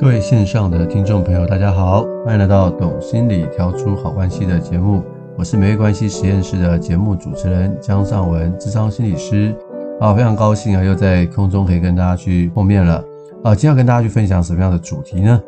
[0.00, 5.02] 各位线上的听众朋友，大家好，欢迎来到《懂心理调出好关系》的节目，
[5.36, 9.52] 我是美味关系实验室的节目主持人江尚文，智商心理师。
[9.98, 13.04] 啊，非常高兴啊，又在空中可以跟大家去碰面了。
[13.42, 15.42] 啊，今天要跟大家去分享什么样的主题呢？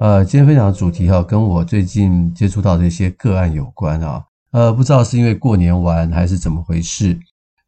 [0.00, 4.20] 呃，今天分享的主题哈，跟我最近接触到的一些个案有关啊。
[4.50, 7.16] 呃，不知道是因为过年完还是怎么回事，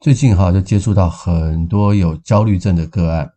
[0.01, 3.31] 最近哈就接触到很多有焦虑症的个案。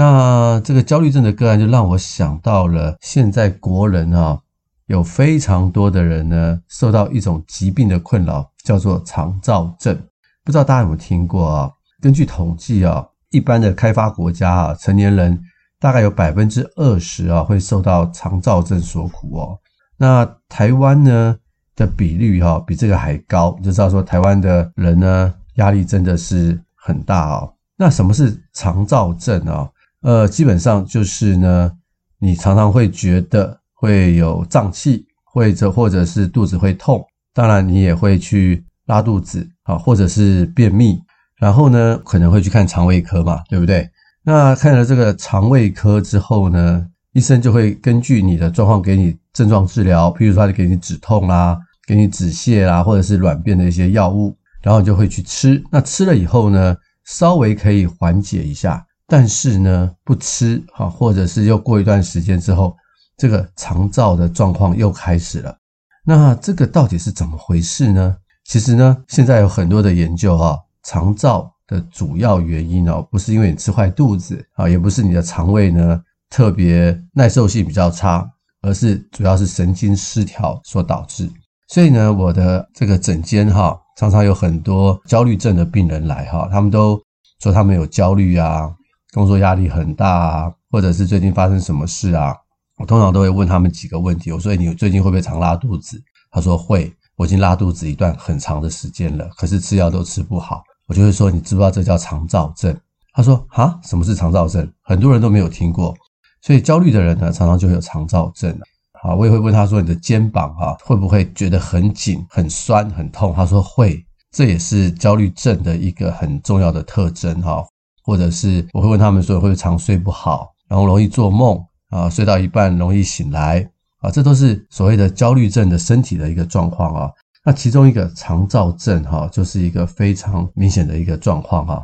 [0.00, 4.40] 那这个焦虑症的个案就让我想到了，现在国人啊，
[4.86, 9.94] 有非常多的人呢，受到一种疾病的困扰，叫做肠躁症。
[10.42, 11.70] 不知道大家有没有听过啊？
[12.00, 15.38] 根据统计啊，一般的开发国家啊，成年人
[15.78, 19.58] 大概有百分之二十啊会受到肠躁症所苦哦。
[19.98, 21.36] 那台湾呢
[21.76, 27.52] 的比率哈比这个还高，就知道说台湾的人呢压力真的是很大哦。
[27.76, 29.68] 那什么是肠躁症啊？
[30.02, 31.72] 呃，基本上就是呢，
[32.18, 40.98] 你常常会觉得会有胀气，或者或者是肚子会痛，当然你也会去拉肚子啊，或者是便秘。
[41.38, 43.88] 然后呢，可能会去看肠胃科嘛，对不对？
[44.22, 55.62] 那看了这个肠胃科之后呢，医生就会根据你的状况给你症状治疗，譬如说他就给你止痛啦，给你止泻啦，或者是软便的一些药物，然后你就会去吃。
[55.70, 62.76] 那吃了以后呢，稍微可以缓解一下，但是呢，不吃哈，或者是又过一段时间之后，
[63.16, 65.56] 这个肠燥的状况又开始了。
[66.04, 68.16] 那这个到底是怎么回事呢？
[68.44, 70.56] 其实呢，现在有很多的研究哈。
[70.82, 76.00] 肠燥的主要原因哦，不是因为你吃坏肚子啊，也不是你的肠胃呢
[76.30, 78.26] 特别耐受性比较差，
[78.62, 81.28] 而是主要是神经失调所导致。
[81.68, 86.98] 所以呢，我的这个诊间哈，常常有很多焦虑症的病人来哈，他们都
[87.42, 88.74] 说他们有焦虑啊，
[89.12, 92.34] 工作压力很大啊，或者是最近发生什么事啊。
[92.76, 96.02] 我通常都会问他们几个问题，我说你最近会不会常拉肚子？
[96.30, 100.62] 他说会，我已经拉肚子一段很长的时间了，可是吃药都吃不好。
[100.86, 102.74] 我就会说，你知不知道这叫肠燥症？
[103.12, 104.66] 他说啊，什么是肠燥症？
[104.82, 105.94] 很多人都没有听过，
[106.40, 108.56] 所以焦虑的人呢，常常就会有肠燥症。
[109.02, 113.34] 好，我也会问他说，你的肩膀啊，会不会觉得很紧、很酸、很痛？
[113.34, 117.66] 他说会，这也是焦虑症的一个很重要的特征哈。
[118.02, 121.58] 或者是我会问他们说，会不会常睡不好，然后容易做梦
[121.90, 123.68] 啊，睡到一半容易醒来
[124.00, 127.10] 啊，这都是所谓的焦虑症的身体的一个状况啊。
[127.44, 131.82] 那其中一个肠躁症哈，就是一个非常明显的一个状况哈。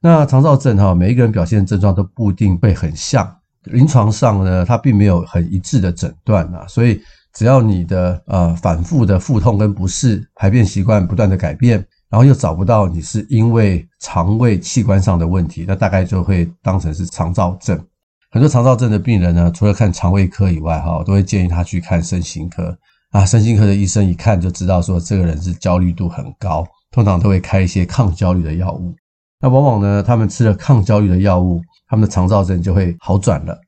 [0.00, 3.32] 那肠躁症哈，每一个人表现的症状都不一定会很像，
[3.64, 6.66] 临床上呢，它并没有很一致的诊断啊。
[6.68, 7.00] 所以
[7.32, 17.78] 只要你的呃反复的腹痛跟不适，排便习惯不断的改变，然后又找不到你是因为肠胃器官上的问题，那大概就会当成是肠躁症。
[18.30, 22.76] 很多肠躁症的病人呢，除了看肠胃科以外哈，我都会建议他去看身心科。
[23.10, 28.94] 啊，身心科的医生一看就知道说这个人是焦虑度很高，通常都会开一些抗焦虑的药物。
[29.40, 33.58] 那往往呢，他们吃了抗焦虑的药物，他们的肠躁症就会好转了。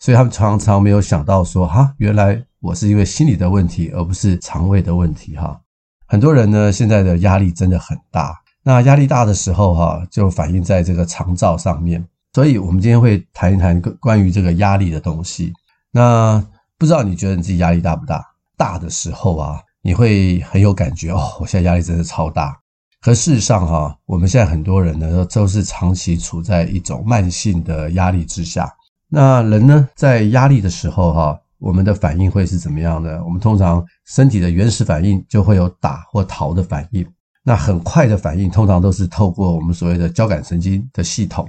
[0.00, 5.36] 所以他们常常没有想到说，哈，原来我是因为心理的问题，而不是肠胃的问题。
[5.36, 5.60] 哈，
[6.06, 8.34] 很多人呢，现在的压力真的很大。
[8.62, 12.04] 那压力大的时候，哈，就反映在这个肠躁上面。
[12.32, 15.52] 所以我们今天会谈一谈关于这个压力的东西。
[15.90, 16.44] 那
[16.76, 18.24] 不知道你觉得你自己压力大不大？
[18.56, 21.32] 大的时候啊，你会很有感觉哦。
[21.40, 22.58] 我现在压力真的超大。
[23.00, 28.70] 可事实上哈，我们现在很多人呢，都是长期处在一种慢性的压力之下。
[29.08, 33.22] 那人呢，在压力的时候哈，我们的反应会是怎么样呢？
[33.24, 37.06] 我们通常身体的原始反应就会有打或逃的反应。
[37.42, 41.48] 那很快的反应，通常都是透过我们所谓的交感神经的系统。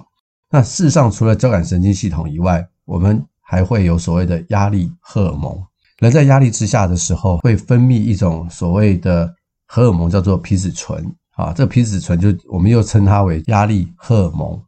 [0.50, 5.58] 那事实上，除了交感神经系统以外，我们还会有所谓的压力荷尔蒙。
[6.00, 9.34] 人在压力之下的时候，会分泌一种所谓的
[9.66, 11.52] 荷尔蒙，叫做皮质醇啊。
[11.52, 14.62] 这个皮质醇就我们又称它为压力荷尔蒙。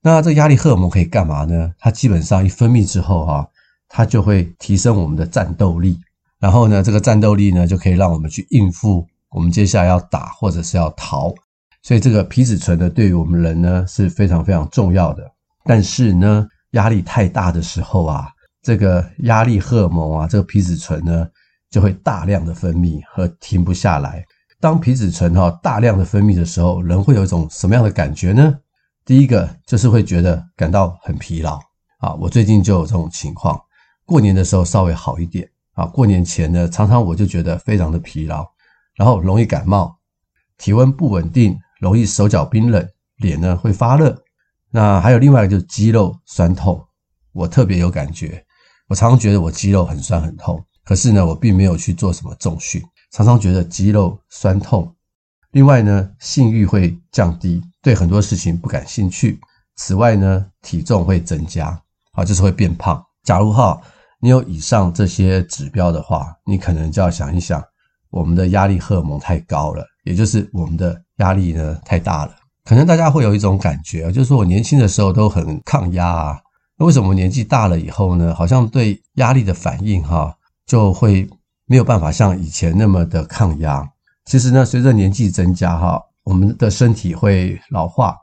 [0.00, 1.72] 那这压力荷尔蒙可以干嘛呢？
[1.80, 3.44] 它基本上一分泌之后哈，
[3.88, 5.98] 它就会提升我们的战斗力。
[6.38, 11.32] 然后呢，这个战斗力呢，就可以让我们去应付我们接下来要打或者是要逃。
[11.82, 15.22] 所以这个皮质醇呢，对于我们人呢是非常非常重要的。
[15.64, 18.28] 但是呢，压力太大的时候啊，
[18.62, 21.26] 这个压力荷尔蒙啊，这个皮质醇呢
[21.70, 24.24] 就会大量的分泌和停不下来。
[24.60, 28.54] 当皮质醇哈大量的分泌的时候，人会有一种什么样的感觉呢？
[29.04, 31.60] 第一个就是会觉得感到很疲劳
[31.98, 32.14] 啊。
[32.14, 33.60] 我最近就有这种情况，
[34.06, 35.84] 过年的时候稍微好一点啊。
[35.84, 38.46] 过年前呢，常常我就觉得非常的疲劳，
[38.94, 39.94] 然后容易感冒，
[40.56, 44.22] 体温不稳定，容易手脚冰冷，脸呢会发热。
[44.70, 46.82] 那还有另外一个就是肌肉酸痛，
[47.32, 48.42] 我特别有感觉。
[48.88, 52.82] 我常常觉得我肌肉很酸很痛，可是呢，我并没有去做什么重训。
[53.10, 54.94] 常常觉得肌肉酸痛，
[55.50, 59.40] 另外呢，性欲会降低，对很多事情不感兴趣。
[59.76, 61.80] 此外呢，体重会增加，
[62.12, 63.02] 啊，就是会变胖。
[63.24, 63.80] 假如哈，
[64.26, 67.62] 你有以上这些指标的话，你可能就要想一想，
[68.10, 72.34] 我们的压力荷尔蒙太高了，也就是我们的压力呢太大了。
[72.64, 76.40] 可能大家会有一种感觉，就是说我年轻的时候都很抗压啊，
[76.76, 80.34] 那为什么年纪大了以后呢，好像对压力的反应哈
[80.66, 81.28] 就会。
[81.68, 83.84] 没有办法像以前那么的抗压。
[84.24, 88.14] 其实呢，随着年纪增加，哈，我们的身体会老化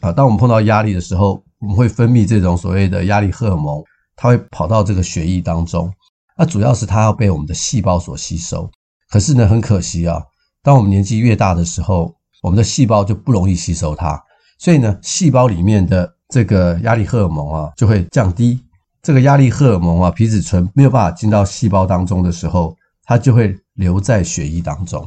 [0.00, 0.10] 啊。
[0.10, 3.80] 当我们碰到压力的时候，我们会分泌这种所谓的压力荷尔蒙，
[4.20, 5.90] 它会跑到这个血液当中。
[6.36, 8.70] 那主要是它要被我们的细胞所吸收。
[9.08, 10.22] 可是呢，很可惜啊，
[10.62, 14.22] 当我们年纪越大的时候，我们的细胞就不容易吸收它，
[14.58, 18.62] 所以呢，细胞里面的这个压力荷尔蒙啊就会降低。
[19.02, 22.76] 这个压力荷尔蒙啊，皮质醇没有办法进到细胞当中的时候。
[23.02, 25.00] 它就会留在血液当中，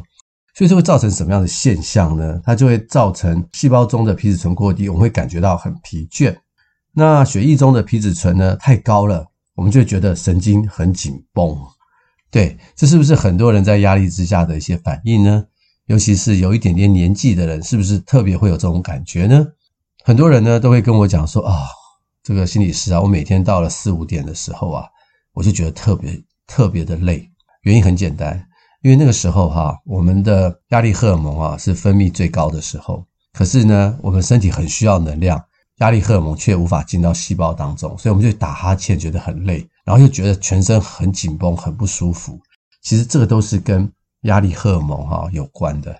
[0.56, 2.38] 所以这会造成什么样的现象呢？
[2.44, 6.36] 它就会造成细胞中的皮质醇过低，我们会感觉到很疲倦。
[6.95, 9.25] 那血液中的皮质醇呢，太高了，
[9.56, 11.57] 我们就觉得神经很紧绷。
[12.30, 15.45] 对，这是不是很多人在压力之下的一些反应呢？
[15.88, 19.45] 尤其是有一点点年纪的人，是不是特别会有这种感觉呢？
[20.04, 21.66] 很多人呢都会跟我讲说啊、
[22.24, 24.86] 这个心理师啊，我每天到了四五点的时候啊，
[25.34, 27.30] 我就觉得特别特别的累。
[27.63, 28.46] 原因很简单，
[28.81, 33.06] 因为那个时候哈，我们的压力荷尔蒙啊是分泌最高的时候。
[33.31, 35.44] 可是呢，我们身体很需要能量，
[35.78, 42.40] 压力荷尔蒙却无法进到细胞当中，所以我们就打哈欠，觉得很累，然后又觉得全身很紧绷，很不舒服。
[42.81, 43.92] 其实这个都是跟
[44.24, 45.96] 压力荷尔蒙哈有关的。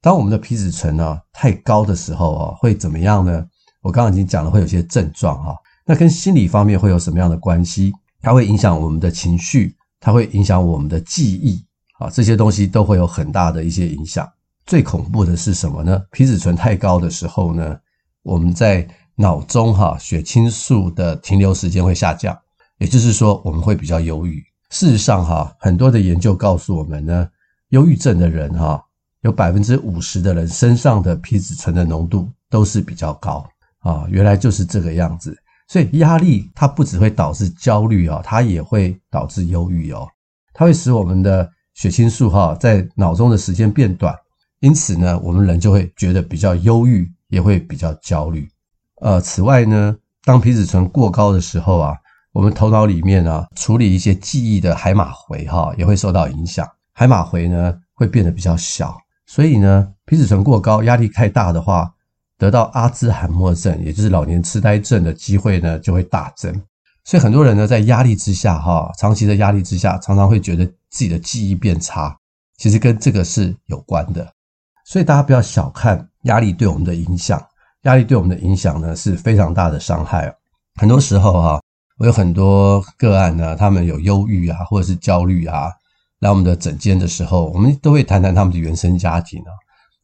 [0.00, 3.46] 当我们的皮质醇呢太高的时候啊，会怎么样呢？
[3.82, 5.56] 我刚刚已经讲了，会有些症状哈。
[5.84, 7.92] 那跟心理方面会有什么样的关系？
[8.20, 9.76] 它会影响我们的情绪。
[10.04, 11.64] 它会影响我们的记忆，
[12.00, 14.28] 啊，这些东西都会有很大的一些影响。
[14.66, 16.02] 最恐怖的是什么呢？
[16.10, 17.78] 皮质醇太高的时候呢，
[18.24, 18.84] 我们在
[19.22, 22.36] 脑中哈血清素的停留时间会下降，
[22.78, 24.42] 也就是说我们会比较忧郁。
[24.70, 27.28] 事实上哈，很多的研究告诉我们呢，
[27.68, 28.84] 忧郁症的人哈，
[29.20, 33.48] 有百分之五十的人身上的皮质醇的浓度都是比较高
[33.78, 35.38] 啊，原来就是这个样子。
[35.68, 40.08] 所以压力它不只会导致焦虑哦，它也会导致忧郁哦。
[40.52, 44.12] 它会使我们的血清素哈在脑中的时间变短，
[44.58, 48.48] 因此呢，我们人就会觉得比较忧郁，也会比较焦虑。
[49.02, 51.96] 呃，此外呢，当皮质醇过高的时候啊，
[52.32, 58.96] 我们头脑里面啊处理一些记忆的海马回哈也会受到影响，海马回呢会变得比较小。
[59.26, 61.92] 所以呢，皮质醇过高，压力太大的话。
[62.38, 66.52] 得到阿兹海默症，也就是老年痴呆症的机会呢，就会大增。
[67.04, 72.18] 所以很多人呢，在压力之下，哈，长期的压力之下，常常会觉得自己的记忆变差。
[72.56, 74.28] 其实跟这个是有关的。
[74.84, 77.40] 所以大家不要小看压力对我们的影响，
[77.82, 80.32] 压力对我们的影响呢是非常大的伤害。
[80.80, 81.60] 很多时候，哈，
[81.98, 85.70] 我有很多个案呢，他们有忧郁啊，或者是焦虑啊，
[86.20, 89.50] 来我们的诊间的时候，我们都会谈谈他们的原生家庭啊。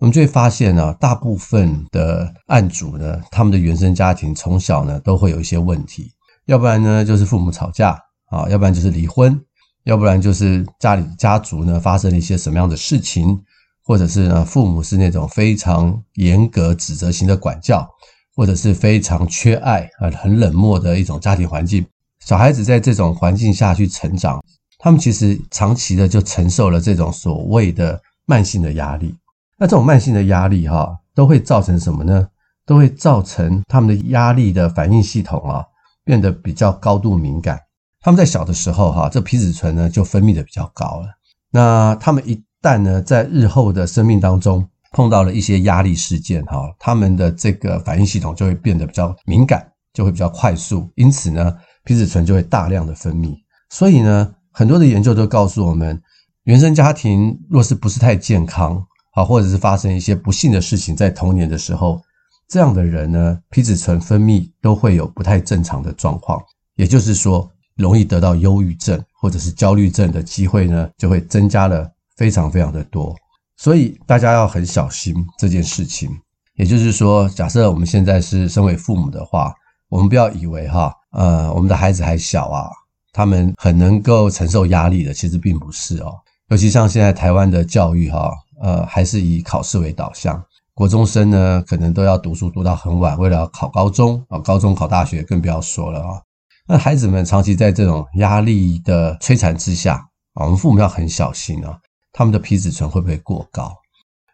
[0.00, 6.12] 我们就会发现呢，大部分的案主呢，他们的原生家庭从小呢都会有一些问题，
[6.46, 7.98] 要不然呢就是父母吵架
[8.30, 9.40] 啊，要不然就是离婚，
[9.84, 13.40] 要不然就是家里家族呢发生了一些什么样的事情，
[13.88, 17.88] 或者是呢父母是那种非常严格指责型的管教，
[18.36, 21.86] 或者是非常缺爱啊，很冷漠的一种家庭环境。
[22.20, 24.44] 小孩子在这种环境下去成长，
[24.78, 29.16] 他们其实长期的就承受了这种所谓的慢性的压力。
[29.56, 32.28] 那这种慢性的压力哈，都会造成什么呢？
[32.66, 35.64] 都会造成他们的压力的反应系统啊
[36.04, 37.58] 变得比较高度敏感。
[38.02, 41.06] 他们在小的时候哈，这皮质醇呢就分泌的比较高了。
[41.50, 50.90] 那他们一但呢在日后的生命当中碰到了一些压力事件哈，他们的这个反应系统就会变得比较敏感，就会比较快速。
[50.96, 53.34] 因此呢，皮质醇就会大量的分泌。
[53.70, 56.00] 所以呢，很多的研究都告诉我们，
[56.44, 58.84] 原生家庭若是不是太健康。
[59.14, 62.00] 啊，或者是发生一些不幸的事情在童年的时候，
[62.46, 66.40] 这样的人呢，皮质醇分泌都会有不太正常的状况，
[66.76, 73.16] 也就是说，容易得到忧郁症或者是焦虑症的机会呢，就会增加了非常非常的多。
[73.56, 76.10] 所以大家要很小心这件事情。
[76.56, 79.54] 也就是说，假设我们现在是身为父母的话，
[79.88, 82.68] 我们不要以为哈，呃，我们的孩子还小啊，
[83.12, 86.12] 他们很能够承受压力的，其实并不是哦。
[86.48, 90.42] 尤其像现在台湾的教育哈，呃，还是以考试为导向，
[90.74, 96.20] 国中生呢可能都要读书读到很晚，为了考高中啊，高中考大学更不要说了啊。
[96.66, 99.94] 那孩子们长期在这种压力的摧残之下
[100.34, 101.78] 啊，我们父母要很小心啊，
[102.12, 103.76] 他们的皮质醇会不会过高？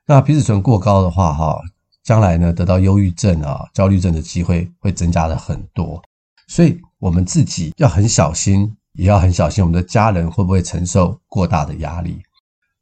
[0.07, 1.61] 那皮质醇过高的话哈。
[2.05, 6.03] 将来呢，得到忧郁症啊、焦虑症的机会会增加了很多，
[6.49, 12.21] 所以我们自己要很小心，也要很小心我们的家人会不会承受过大的压力。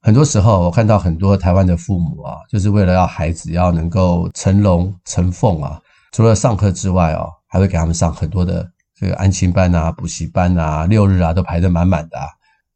[0.00, 5.80] 很多时候，我看到很多台湾的父母啊，就是为了要孩子要能够成龙成凤啊，
[6.11, 12.18] 除了上课之外啊，还会给他们上很多的这个安亲班啊、补习班啊、六日啊都排得满满的。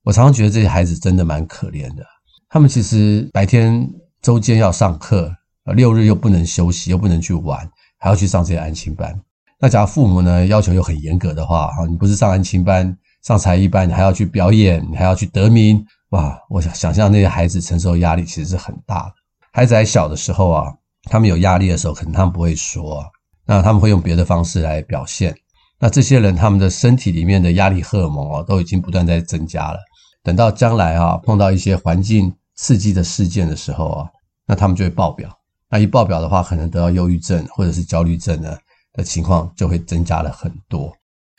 [0.06, 2.04] 我常常觉得这些孩子真的蛮可怜的，
[2.48, 3.84] 他们其实白天、
[4.22, 5.34] 周间要上课。
[5.74, 9.20] 六日又不能休息，又不能去玩，还要去上这些安亲班。
[9.58, 16.38] 那假如父母呢，要求又很严格的话，哈，你不是上安亲班、上才艺班，你还要去表演，你还要去得名，哇！
[16.48, 19.14] 我想想象那些孩子承受压力其实是很大的。
[19.52, 20.72] 孩子还小的时候啊，
[21.10, 23.04] 他们有压力的时候，可能他们不会说，
[23.44, 25.34] 那他们会用别的方式来表现。
[25.80, 29.80] 那这些人他们的身体里面的压力荷尔蒙啊，都已经不断在增加了。
[30.26, 34.10] 等到将来啊，碰到一些环境刺激的事件的时候啊，
[34.44, 35.30] 那他们就会爆表。
[35.70, 38.58] 那一爆表的话，可能得到忧郁症或者是焦虑症呢
[38.92, 40.92] 的情况就会增加了很多，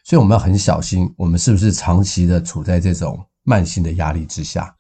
[0.06, 4.74] 所以我们要很小心，我们是不是长期的处在这种慢性的压力之下，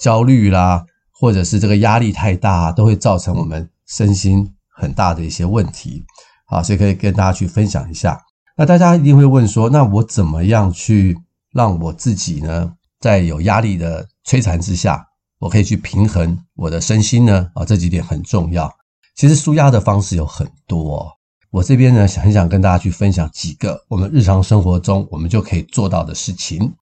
[0.00, 6.04] 焦虑啦，或者是这个压力太大，都会造成我们身心很大的一些问题。
[6.46, 8.20] 好，所以可以跟大家去分享一下。
[8.56, 11.18] 那大家一定会问说，那我怎么样去
[11.52, 15.04] 让我自己呢，在有压力的摧残之下，
[15.40, 17.50] 我可以去平衡我的身心呢？
[17.54, 18.72] 啊，这几点很重要。
[19.16, 21.12] 其实舒压的方式有很多，
[21.50, 26.72] 我这边呢，很想跟大家去分享几个我们日常生活中我们就可以做到的事情。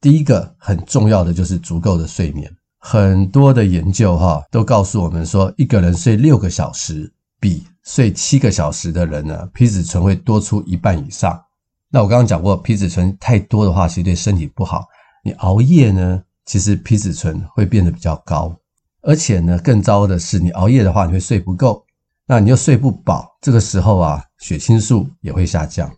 [0.00, 2.48] 第一个很重要的就是足够的睡眠。
[2.78, 11.42] 很多的研究哈都告诉我们说，一个人睡六个小时，比睡七个小时的人呢，皮质醇会多出一半以上。
[11.90, 14.84] 那我刚刚讲过，皮质醇太多的话，其实对身体不好。
[15.26, 16.22] 你熬夜呢？
[16.44, 18.56] 其实皮质醇会变得比较高，
[19.02, 21.84] 而且呢，更糟的是，你熬夜的话，你会睡不够，
[22.28, 25.92] 那你又睡不饱，这个时候啊，血清素也会下降。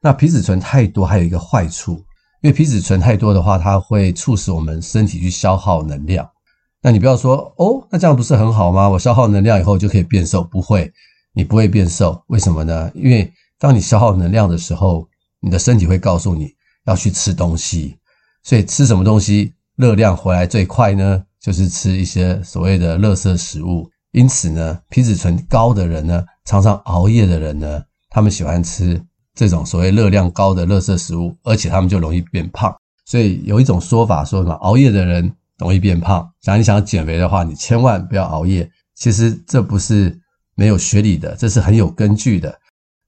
[0.00, 1.94] 那皮质醇太多还有一个坏处，
[2.40, 6.30] 因为皮质醇太多的话，它会促使我们身体去消耗能量。
[6.80, 8.88] 那你不要说哦，那这样不是很好吗？
[8.88, 10.44] 我消耗能量以后就可以变瘦？
[10.44, 10.92] 不会，
[11.32, 12.22] 你不会变瘦。
[12.28, 12.88] 为什么呢？
[12.94, 15.08] 因为当你消耗能量的时候，
[15.40, 16.54] 你的身体会告诉你
[16.86, 17.97] 要去吃东西，
[18.48, 19.52] 所以吃什么东西？
[19.76, 23.86] 热量回来最快呢，就是吃一些所谓的垃圾食物。
[24.12, 28.98] 因此呢，皮质醇高的人呢，常常熬夜的人呢，他们喜欢吃
[29.34, 32.74] 这种所谓热量高的垃圾食物，而且他们就容易变胖。
[33.04, 36.26] 所以有一种说法说什么，熬夜的人容易变胖。
[36.40, 38.66] 假如你想减肥的话，你千万不要熬夜。
[38.94, 40.18] 其实这不是
[40.54, 42.58] 没有学理的，这是很有根据的。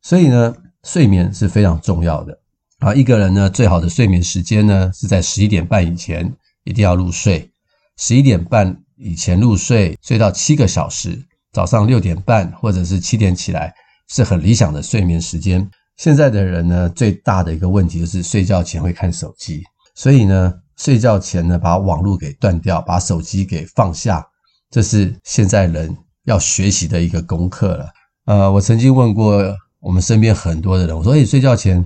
[0.02, 0.54] 所以呢，
[0.84, 2.38] 睡眠是非常重要的
[2.80, 2.94] 啊。
[2.94, 6.30] 一个人呢，最好的睡眠时间呢，是在十一点半以前。
[6.64, 7.50] 一定要入睡，
[7.96, 11.18] 十一点半以前入睡，睡到七个小时，
[11.54, 13.72] 早上六点半或者是七点起来，
[14.10, 15.66] 是很理想的睡眠时间。
[15.96, 19.62] 现在的人呢，最大的一个问题就是睡觉前会看手机，
[19.94, 24.22] 所以呢，睡觉前呢，把网络给断掉，把手机给放下，
[24.70, 27.88] 这是现在人要学习的一个功课了。
[28.26, 29.42] 呃，我曾经问过
[29.80, 31.84] 我们身边很多的人，我说：“诶，睡觉前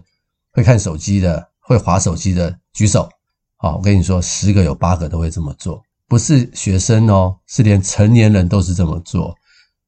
[0.55, 3.07] 会看手机的，会滑手机的，举手。”
[3.59, 9.35] 好，我跟你说，十个有八个都会这么做，不是学生哦，是连成年人都是这么做，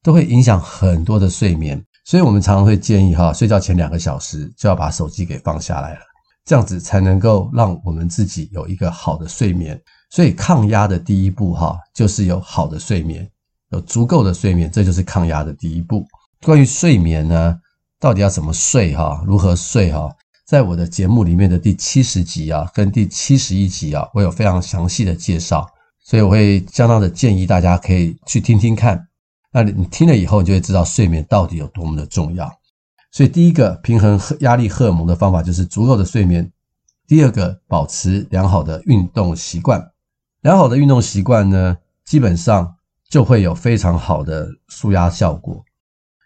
[0.01, 1.83] 都会影响很多的睡眠。
[2.03, 5.99] 所以我们常常会建议哈，睡觉前两个小时就要把手机给放下来了，
[6.43, 9.79] 这样子才能够让我们自己有一个好的睡眠。
[10.09, 13.29] 所以抗压的第一步哈，就是有好的睡眠，
[13.69, 16.07] 有足够的睡眠，这就是抗压的第一步。
[16.41, 17.59] 关于睡眠呢，
[17.99, 20.09] 到底要怎么睡哈，如何睡哈？
[20.47, 25.67] 在我的节目里面的第七十集啊，跟第七十一集啊，我有非常详细的介绍，
[25.99, 29.09] 所以我会相当的建议大家可以去听听看。
[29.51, 32.49] 那你听了以后，你就会知道睡眠到底有多么的重要。
[33.11, 36.49] 所以，第一个平衡压力荷尔蒙的方法就是足够的睡眠。
[37.07, 39.91] 第二个，保持良好的运动习惯。
[40.43, 41.75] 良好的运动习惯呢，
[42.05, 42.73] 基本上
[43.09, 45.61] 就会有非常好的舒压效果。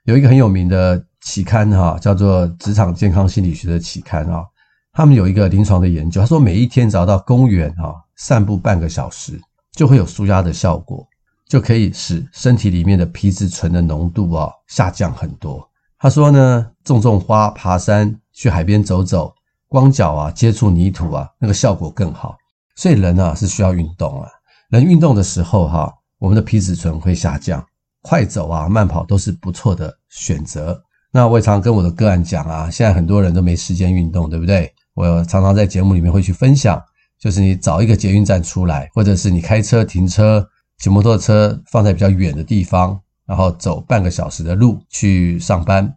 [0.04, 4.44] 有一个很有名的期刊哈，叫做《职场健康心理学》的期刊啊，
[4.92, 9.40] 他们有一个临床的研究，他说每一天只要到公园啊散步半个小时，
[9.72, 11.08] 就会有舒压的效果，
[11.48, 15.68] 就可以使身体里面的皮质醇的浓度啊下降很多。
[16.00, 19.32] 他说呢，种种花、爬山、去海边走走，
[19.68, 22.36] 光脚啊接触泥土啊，那个效果更好。
[22.76, 24.28] 所以人啊是需要运动啊，
[24.70, 27.64] 人运动的时候哈，我们的皮质醇会下降。
[28.02, 30.82] 快走啊，慢跑都是不错的选择。
[31.12, 34.74] 那我也常跟我的个案讲啊，现在很多人都没时间运动，对不对？
[34.94, 36.82] 我常常在节目里面会去分享，
[37.20, 45.94] 就是你找一个捷运站出来，或者是你开车停车，骑摩托车放在比较远的地方，然后走半个小时的路去上班，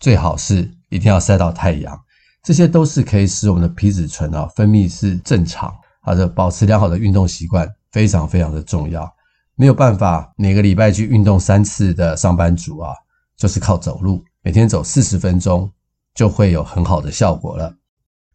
[0.00, 1.98] 最好是一定要晒到太阳。
[2.42, 9.12] 这些都是可以使我们的皮质醇啊分泌是正常，或者保持良好的运动习惯，非常非常的重要。
[9.56, 12.92] 没有办法每个礼拜去运动三次的上班族啊，
[13.36, 15.68] 就是靠走路，每天走四十分钟
[16.14, 17.74] 就会有很好的效果了。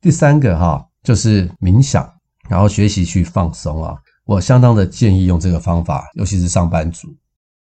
[0.02, 2.06] 第三个哈，就是冥想，
[2.50, 3.96] 然后学习去放松啊。
[4.26, 7.08] 我相当的建议用这个方法，尤其是上班族。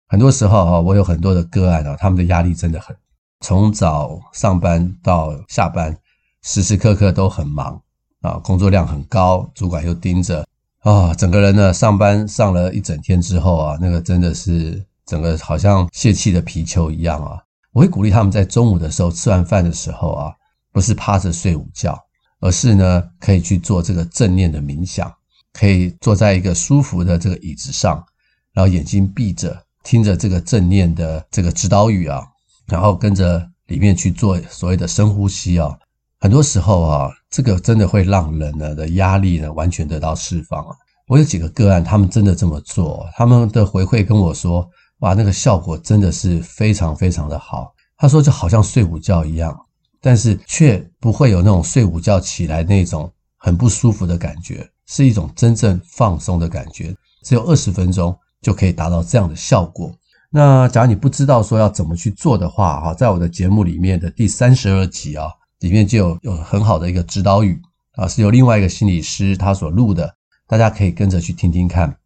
[0.08, 2.96] 很多时候哈，我有很多的个案啊，他们的压力真的很，
[3.42, 5.96] 从早上班到下班，
[6.42, 7.80] 时时刻刻都很忙
[8.22, 10.44] 啊，工作量很高，主管又盯着。
[10.80, 17.40] 啊、整个人呢，上班上了一整天之后啊，那个真的是整个好像泄气的皮球一样啊。
[17.72, 20.32] 我会鼓励他们在中午的时候吃完饭的时候啊，
[20.72, 21.98] 不是趴着睡午觉，
[22.40, 25.12] 而是呢可以去做这个正念的冥想，
[25.52, 28.04] 可以坐在一个舒服的这个椅子上，
[28.52, 32.22] 然后眼睛闭着，听着这个正念的这个指导语啊，
[32.66, 35.74] 然后跟着里面去做所谓的深呼吸啊。
[36.20, 40.76] 很多时候啊，这个真的会让人呢的压力呢完全得到释放啊。
[41.08, 44.68] 我有几个个案，他们真的这么做，他们的回馈跟我说，
[45.02, 47.72] 哇，那个效果真的是非常非常的好。
[47.96, 49.56] 他说就好像睡午觉一样，
[50.00, 56.94] 但是却不会有那种睡午觉起来那种很不舒服的感觉，是一种真正放松的感觉。
[57.24, 59.92] 只有二十分钟就可以达到这样的效果。
[60.30, 65.26] 那假如你不知道说要怎么去做的话，哈，在我的节目里面的第三十二集啊。
[65.60, 70.12] 里面就有有很好的一个指导语啊，是由另外一个心理师他所录的，
[70.48, 71.96] 大家可以跟着去听听看。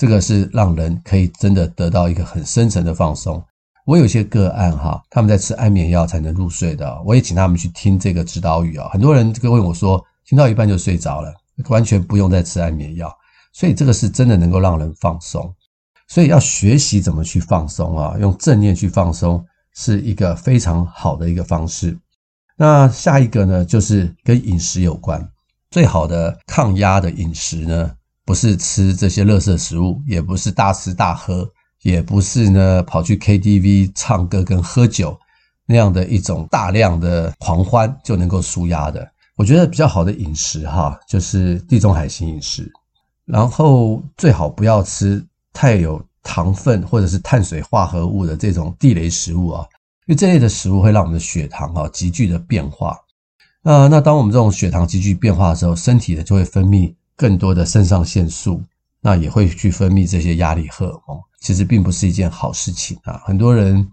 [0.00, 3.44] 这个是让人可以真的得到一个很深层的放松。
[3.84, 8.88] 我有些个案哈，他们在吃安眠药才能入睡的，我也请他们去听这个指导语啊。
[8.90, 11.30] 很多人这个问我说，听到一半就睡着了，
[11.68, 13.14] 完全不用再吃安眠药，
[13.52, 15.54] 所以这个是真的能够让人放松。
[16.08, 21.94] 所以要学习怎么去放松啊，用正念去放松是一个非常好的一个方式。
[22.56, 25.28] 那下一个呢，就是跟饮食有关。
[25.70, 27.92] 最好的抗压的饮食呢，
[28.24, 31.50] 不是吃这些垃圾食物，也不是大吃大喝，
[31.82, 35.18] 也不是呢跑去 KTV 唱歌跟喝酒
[35.66, 39.10] 那样的一种大量的狂欢就能够舒压的。
[39.36, 42.70] 我觉得比较好的饮食哈，就是地中海型饮食。
[43.24, 49.64] 然后最好不要吃太有糖分或者是碳水化合物的这种地雷食物啊。
[50.06, 52.98] 因为这类的食物会让我们的血糖啊急剧的变化，
[53.62, 58.62] 那那当我们这种血糖急剧变化的时候，身体呢就会分泌更多的肾上腺素，
[58.98, 63.20] 那也会去分泌这些压力荷尔蒙，其实并不是一件好事情啊。
[63.26, 63.86] 很多人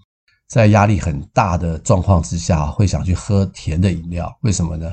[0.48, 4.88] 在压力很大的状况之下，会想去喝甜的饮料，为什么呢？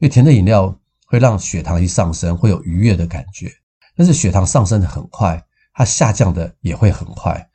[0.00, 3.50] 因为甜的饮料会让血糖一上升，会有愉悦的感觉，
[3.96, 7.48] 但是血糖上升的很快，它下降的也会很快，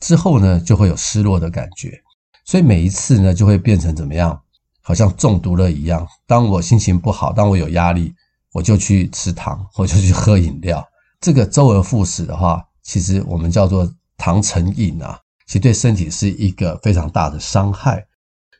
[0.00, 1.98] 之后呢就会有失落的感觉。
[2.44, 4.38] 所以每一次呢，就会变成怎么样？
[4.82, 6.06] 好像中毒了一样。
[6.26, 8.14] 当我心情不好，当我有压力，
[8.52, 10.84] 我就去吃糖， 我就去喝饮料。
[11.20, 18.06] 这个周而复始的话，其实我们叫做糖成瘾啊，其实对身体是一个非常大的伤害。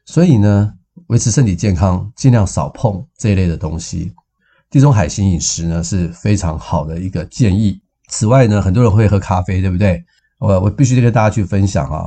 [0.04, 0.72] 所以呢，
[1.06, 4.12] 维持身体健康，尽量少碰这一类的东西。
[4.70, 7.80] 地中海型饮食呢是非常好的一个建议。
[8.08, 10.04] 此外呢，很多人会喝咖啡，对不对？
[10.38, 12.04] 我我必须得跟大家去分享啊。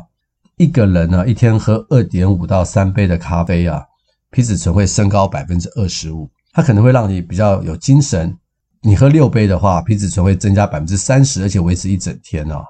[0.57, 3.83] 一个人呢，一天喝二点五到三杯的咖啡啊，
[4.29, 8.37] 皮质醇会升高百分之二十五，它可能会让你比较有精神。
[8.81, 12.65] 你喝六杯的话，皮质醇会增加百分之三十，而且维持一整天哦。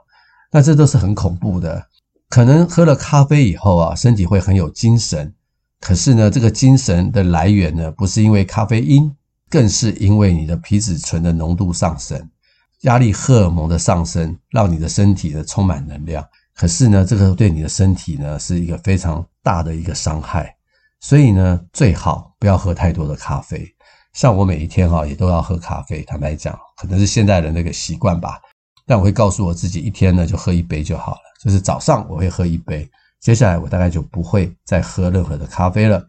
[0.52, 1.88] 那这都是很恐怖的。
[2.30, 5.34] 可能喝了咖啡以后啊，身体会很有精神，
[5.80, 9.10] 可是呢，这个精神的来源呢，不是因为咖啡因，
[9.50, 12.30] 更是因为你的皮质醇的浓度上升，
[12.82, 16.26] 压力荷尔蒙的上升，让你的身体呢充满能量。
[16.54, 20.56] 可是呢，这个对你的身体呢是一个非常大的一个伤害，
[21.02, 23.68] 所以呢，最好不要喝太多的咖啡。
[24.14, 28.40] 像我每一天哈也都要喝咖啡，坦白讲，可能是现代人的一个习惯吧。
[28.86, 36.06] 但我会告诉我自己，一天呢就喝一杯就好了，就是早上我会喝一杯，接下来我大概就不会再喝任何的咖啡了。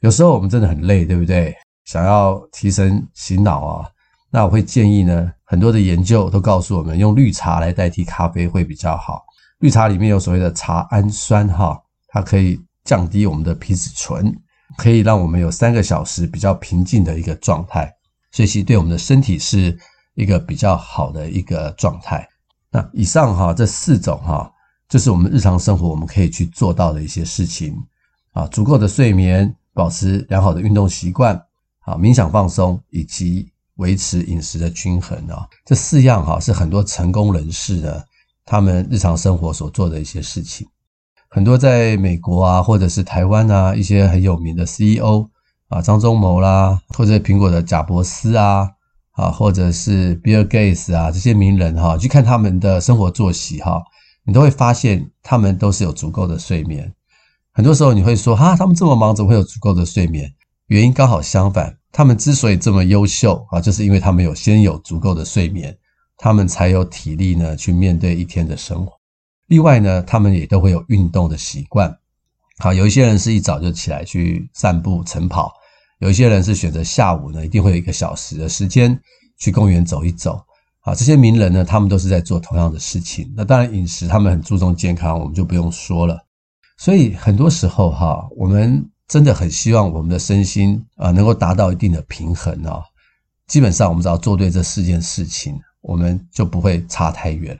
[0.00, 1.54] 有时候我们真的很累，对不对？
[1.86, 3.88] 想要提神醒脑啊，
[4.30, 9.24] 那我会建议呢，很多的研究都告诉我们，用绿茶来代替咖啡会比较好。
[9.60, 14.34] 绿茶里面有所谓的茶氨酸，哈，它可以降低我们的皮质醇，
[14.78, 17.92] 可以让我们有三个小时比较平静的一个状态，
[18.32, 19.78] 所以其实对我们的身体是
[20.14, 22.26] 一个比较好的一个状态。
[22.70, 24.50] 那以上哈这四种哈，
[24.88, 27.76] 就是我们日常生活我们可以去做到的一些事情
[28.32, 31.36] 啊，足够的睡眠，保持良好的运动习惯。
[31.80, 38.02] 啊，冥想放松以及维持饮食的均衡啊，这四样哈是很多成功人士呢，
[38.46, 40.66] 他们日常生活所做的一些事情。
[41.30, 45.28] 很多在美国啊，或者是台湾啊，一些很有名的 CEO
[45.68, 48.70] 啊，张忠谋啦，或者苹果的贾伯斯啊，
[49.12, 53.82] 啊，或者是比尔盖茨啊，这些名人哈，去看他们的生活作息哈，
[54.24, 56.92] 你都会发现他们都是有足够的睡眠。
[57.52, 60.32] 很多时候你会说哈，他们这么忙，怎么会有足够的睡眠？
[60.68, 61.76] 原因刚好相反。
[61.90, 65.76] 他们之所以这么优秀啊，就是因为他们有先有足够的睡眠，
[66.18, 68.97] 他们才有体力呢去面对一天的生活。
[69.48, 71.94] 另外呢，他们也都会有运动的习惯。
[72.58, 75.52] 好，有一些人是一早就起来去散步晨跑，
[75.98, 78.98] 有一些人是选择下午呢，一定会有一个小时的时间
[79.38, 80.40] 去公园走一走。
[80.80, 83.32] 好，这些名人呢，他们都是在做同样的事情。
[83.36, 86.18] 那当然，饮食他们很注重健康，我们就不用说了。
[86.78, 88.88] 所以很多时候哈，我们。
[89.08, 92.82] 真的很希望我们的身心啊能够达到一定的平衡啊。
[93.46, 97.58] 基本上，我们只要做对这四件事情，我们就不会差太远。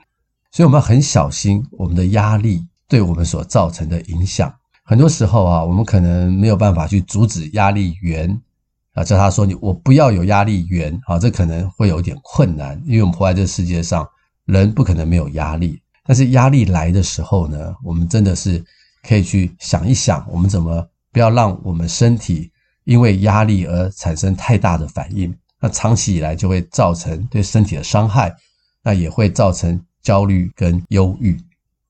[0.51, 4.53] 所以，我们要很小心我们的压力对我们所造成的影响。
[4.83, 8.41] 很多时候啊，我们可能没有办法去阻止压力源
[8.93, 14.07] 啊，叫他说你我不要有压力源啊，这可能会有点困难，因为我们活在这个世界上，
[14.45, 15.79] 人不可能没有压力。
[16.05, 18.63] 但是压力来的时候呢，我们真的是
[19.07, 20.87] 可以去想一想，我们怎么。
[21.11, 22.51] 不要让我们身体
[22.83, 28.31] 因为压力而产生太大的反应，那长期以来就会造成对身体的伤害，
[28.83, 31.39] 那也会造成焦虑跟忧郁。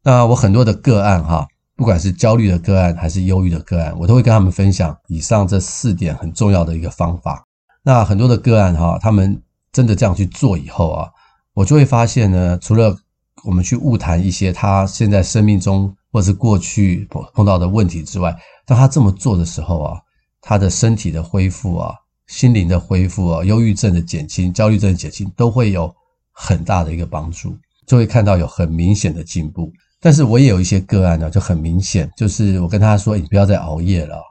[0.04, 7.46] 那我很多的个案哈，不管是焦虑的个案还是忧郁的个案，我都会跟他们分享以上这四点很重要的一个方法。
[7.84, 9.42] 那很多的个案哈，他们
[9.72, 11.10] 真的这样去做以后啊，
[11.54, 12.98] 我就会发现呢，除了
[13.44, 20.00] 我们去晤谈一些他现在生命中或是过去碰到的问题之外，当他这么做的时候啊，
[20.42, 21.96] 他的身体的恢复啊，
[22.28, 25.94] 心灵的恢复啊，忧郁症的减轻、焦虑症的减轻，都会有
[26.32, 27.58] 很大的一个帮助，
[27.90, 29.74] 就会看到有很明显的进步。
[30.00, 34.22] 但是我也有一些个案呢，就很明显，就是我跟他说：“你不要再熬夜了。”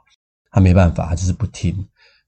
[0.49, 1.75] 他没办法，他就是不听。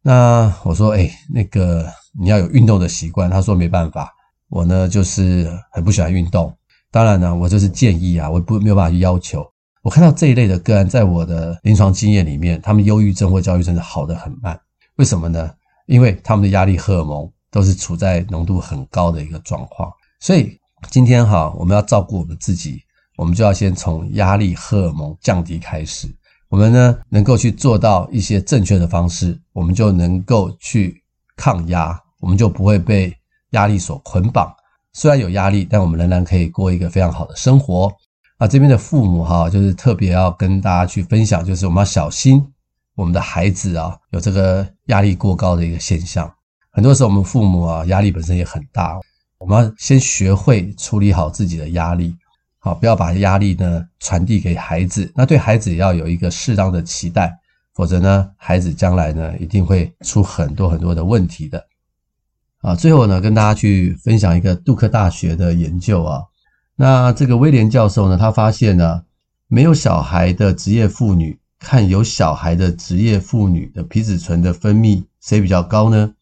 [0.03, 1.87] 那我说：“哎，那个
[2.19, 4.11] 你要有运动的习惯。”他说：“没办法，
[4.49, 6.53] 我呢就是很不喜欢运动。
[6.91, 9.43] 当然呢，我就是建议啊，我不没有办法去要求。”
[9.81, 14.59] 我看到这一类的个案，在我的临床经验里面，他们忧郁症或焦虑症的好的很慢。
[14.97, 15.49] 为什么呢？
[15.87, 19.91] 因为他们的压力荷尔蒙都是处在浓度很高的一个状况。
[20.19, 20.55] 所以
[20.89, 22.81] 今天哈，我们要照顾我们自己，
[23.15, 26.07] 我们就要先从压力荷尔蒙降低开始。
[26.49, 31.01] 我们呢，能够去做到一些正确的方式，我们就能够去
[31.37, 33.15] 抗压，我们就不会被
[33.51, 34.53] 压力所捆绑。
[34.91, 37.89] 虽然有压力，但我们仍然可以过一个非常好的生活。
[38.37, 42.45] 啊，这边的父母哈，就是特别要跟大家去分享，就是我们要小心
[42.95, 46.29] 我们的孩子啊，有这个压力过高的一个现象。
[46.71, 48.99] 很多时候，我们父母啊，压力本身也很大，
[49.41, 52.15] 我们要先学会处理好自己的压力，
[52.59, 55.11] 好，不要把压力呢传递给孩子。
[55.15, 57.35] 那对孩子也要有一个适当的期待，
[57.73, 61.65] 否则呢，孩子将来呢一定会出很多很多的问题的。
[62.61, 66.21] 啊，最后呢，跟大家去分享一个杜克大学的研究啊。
[66.75, 69.03] 那这个威廉教授呢，他发现呢，
[69.47, 76.13] 没有小孩的职业妇女，看有小孩的职业妇女的皮质醇的分泌谁比较高呢？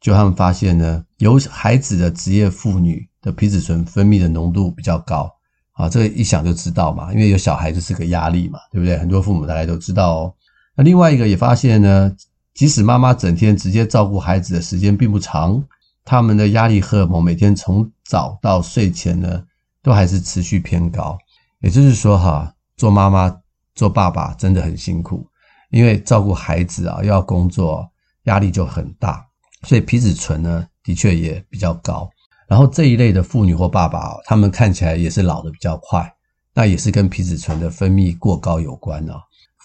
[0.00, 5.32] 就他们发现呢，有孩子的职业妇女的皮质醇分泌的浓度比较高
[5.72, 8.98] 啊，这个一想就知道嘛，因为有小孩就是个压力嘛，对不对？
[8.98, 10.34] 很多父母大家都知道哦。
[10.74, 12.12] 那另外一个也发现呢，
[12.52, 15.62] 即使妈妈整天直接照顾孩子的时间并不长，
[16.04, 19.42] 他们的压力荷尔蒙每天从早到睡前呢，
[19.82, 21.18] 都还是持续偏高，
[21.60, 23.34] 也就是说，哈，做妈妈、
[23.74, 25.26] 做爸爸真的很辛苦，
[25.70, 27.90] 因为照顾孩子啊，又要工作，
[28.24, 29.26] 压力就很大，
[29.62, 32.08] 所以皮质醇呢，的确也比较高。
[32.48, 36.12] 然后这一类的妇女或爸爸，他们看起来也是老得比较快，
[36.54, 39.14] 那也是跟皮质醇的分泌过高有关哦。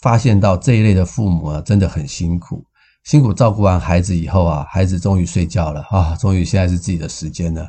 [0.02, 2.66] 发现到这一类的父母啊，真的很辛苦，
[3.04, 7.62] 辛苦照顾完孩子以后啊，孩子终于睡觉了啊，终于现在是自己的时间了，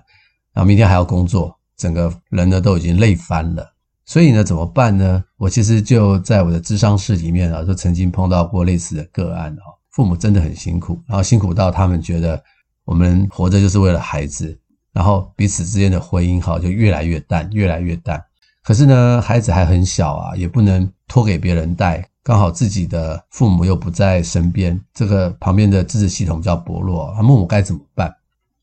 [0.55, 1.55] 然后明天还要工作。
[1.77, 3.75] 整个人呢都已经累翻了。
[4.05, 5.23] 所以呢，怎么办呢？
[5.37, 9.82] 我其实就在我的智商室里面啊，就曾经碰到过类似的个案哦。
[9.93, 12.43] 父母真的很辛苦，然后辛苦到他们觉得
[12.85, 14.59] 我们活着就是为了孩子，
[14.93, 18.23] 然后彼此之间的婚姻哈就越来越淡，越来越淡。
[18.65, 28.15] 可是呢，孩子还很小啊，也不能托给别人带，刚好自己的父母又不在身边，这个旁边的支持系统比较薄弱，他问我该怎么办？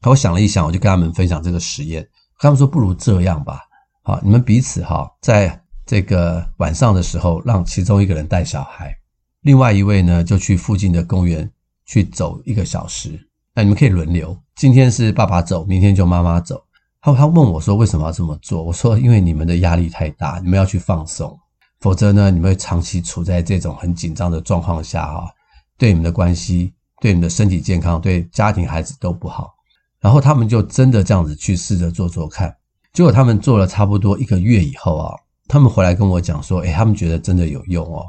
[0.04, 2.08] 我想了一想，我就跟他们分享这个实验，
[2.39, 3.60] 他们说不如这样吧。
[4.02, 8.96] 好，你们彼此哈，在这个晚上的时候，让其中一个人带小孩，
[9.41, 11.49] 另外一位呢就去附近的公园
[11.86, 13.19] 去走一个小时。
[13.56, 16.63] 那你们可以轮流，今天是爸爸走，明天就妈妈走。
[17.02, 18.63] 他他问我说，为什么要这么做？
[18.63, 21.38] 我说，因为你们的压力太大，你们要去放松，
[21.80, 25.30] 否则呢，你们会长期处在这种很紧张的状况下哈，
[25.78, 29.54] 对你们的关系、对你们的身体健康、对家庭孩子都不好。
[30.02, 32.54] 然后他们就真的这样子去试着做做看。
[32.91, 35.13] 结果他们做了差不多一个月以后啊，
[35.47, 38.06] 他们回来跟我讲说，诶，他们觉得真的有用哦。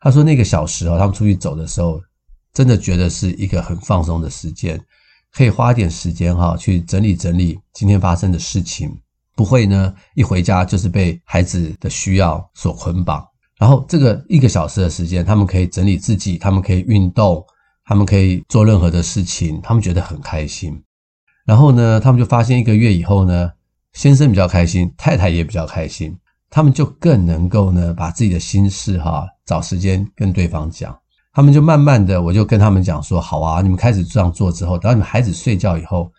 [0.00, 2.00] 他说那个小时哦，他们出去走的时候，
[2.52, 4.80] 真的觉得是一个很放松的时间，
[5.32, 8.96] 可以花一点时间哈，去整理整理今天发生的事情，
[9.34, 13.26] 不会呢一回家就是被孩子的需要所捆绑。
[13.58, 17.44] 然后这个一个小时的时间，他们可以整理自己，他们可以运动，
[17.84, 20.82] 他们可以做任何的事情，他们觉得很开心。
[21.44, 23.50] 然后呢，他们就发现一个月以后呢。
[23.94, 26.16] 先生比较开心，太太也比较开心，
[26.50, 30.98] 他们就更能够呢把自己的心事哈找时间跟对方讲。
[31.32, 36.10] 他们就慢慢的，我就跟他们讲说，好啊，你们开始这样做之后，等到你们孩子睡觉以后，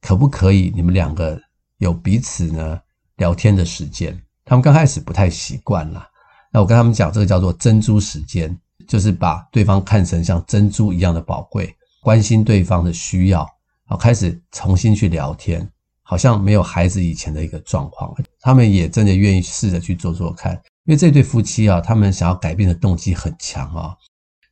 [0.00, 1.36] 可不可以你们两个
[1.78, 2.78] 有彼此呢
[3.16, 4.16] 聊天的时间？
[4.44, 6.08] 他们刚开始不太习惯啦。
[6.52, 13.44] 那我跟他们讲，这个叫做珍珠时间，就是把对方看成像珍珠一样的宝贵，关心对方的需要，
[13.86, 15.68] 好，开始重新去聊天。
[16.10, 20.54] 好像没有孩子以前的一个状况，他们也真的愿意试着去做做看，
[20.86, 23.94] 因为这对夫妻啊，他们想要改变的动机很强啊，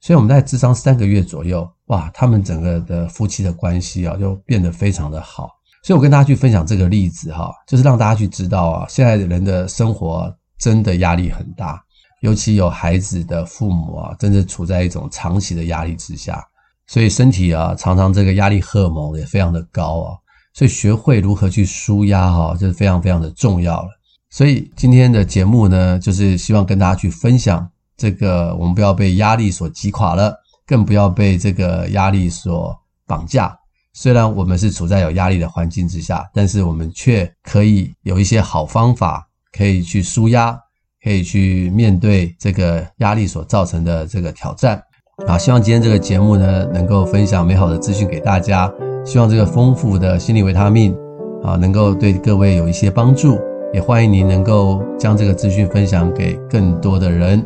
[0.03, 5.49] 所以我们在智商三个月左右，哇，他们整个的夫妻的关系啊，就变得非常的好。
[5.83, 11.83] 所以我跟大家去分享这个例子哈，就是让大家去知道啊，现在的人的生活真的压力很大，
[12.21, 16.47] 尤其有孩子的父母啊，真的处在一种长期的压力之下，
[16.87, 20.19] 所以身体啊，常常这个压力荷尔蒙也非常的高啊。
[20.57, 23.89] 所以学会如何去舒压哈，这是非常非常的重要了。
[24.31, 30.35] 所以今天的节目呢，就是希望跟大家去分享这个，我们不要被压力所击垮了，
[30.67, 32.75] 更不要被这个压力所
[33.07, 33.55] 绑架。
[33.93, 40.59] 虽然我们是处在有压力的环境之下，但是我们却可以有一些好方法，可以去舒压，
[41.05, 44.83] 可以去面对这个压力所造成的这个挑战。
[45.27, 48.73] 啊，希望今天这个节目呢，能够分享美好的资讯给大家。
[49.07, 50.95] 希望这个丰富的心理维他命
[51.43, 53.39] 啊，能够对各位有一些帮助。
[53.73, 57.45] 也欢迎您能够将这个资讯分享给更多的人，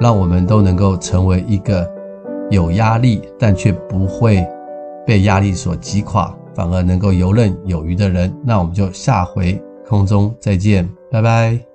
[0.00, 1.88] 让我们都能够成为一个
[2.50, 4.46] 有压力但却不会
[5.06, 8.32] 被压力所击垮，反而能够游刃有余的人。
[8.44, 11.71] 那我们就下回空中再见，拜拜。